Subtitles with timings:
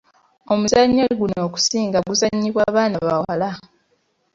[0.53, 3.49] Omuzannyo guno okusinga guzannyibwa baana bawala.